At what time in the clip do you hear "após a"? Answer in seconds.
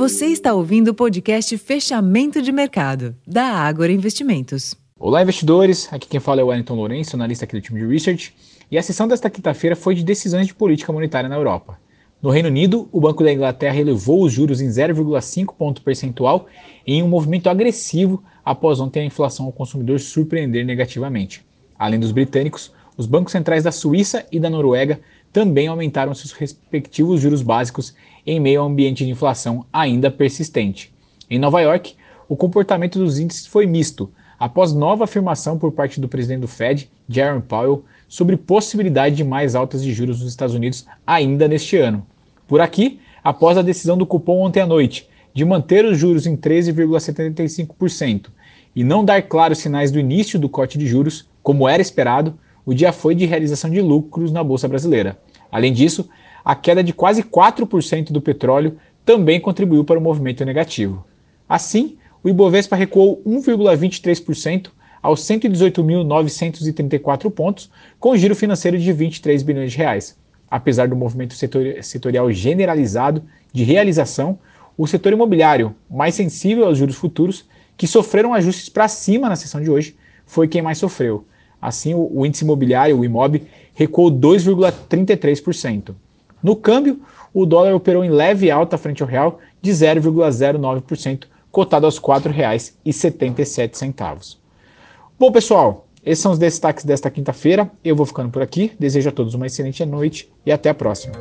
43.22-43.62